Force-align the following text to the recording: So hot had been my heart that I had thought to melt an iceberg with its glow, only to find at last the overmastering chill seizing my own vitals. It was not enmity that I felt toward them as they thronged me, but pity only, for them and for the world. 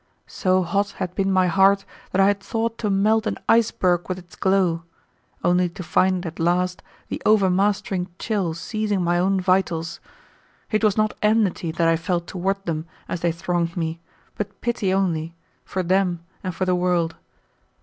So 0.25 0.63
hot 0.63 0.93
had 0.93 1.13
been 1.13 1.31
my 1.31 1.45
heart 1.45 1.85
that 2.11 2.19
I 2.19 2.25
had 2.25 2.39
thought 2.39 2.79
to 2.79 2.89
melt 2.89 3.27
an 3.27 3.37
iceberg 3.47 4.09
with 4.09 4.17
its 4.17 4.35
glow, 4.35 4.81
only 5.43 5.69
to 5.69 5.83
find 5.83 6.25
at 6.25 6.39
last 6.39 6.81
the 7.09 7.21
overmastering 7.23 8.07
chill 8.17 8.55
seizing 8.55 9.03
my 9.03 9.19
own 9.19 9.39
vitals. 9.39 9.99
It 10.71 10.83
was 10.83 10.97
not 10.97 11.13
enmity 11.21 11.69
that 11.73 11.87
I 11.87 11.97
felt 11.97 12.25
toward 12.25 12.65
them 12.65 12.87
as 13.07 13.21
they 13.21 13.31
thronged 13.31 13.77
me, 13.77 13.99
but 14.33 14.59
pity 14.59 14.91
only, 14.91 15.35
for 15.65 15.83
them 15.83 16.23
and 16.43 16.55
for 16.55 16.65
the 16.65 16.73
world. 16.73 17.15